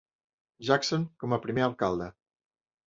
[0.69, 2.13] Jackson com a primer alcalde.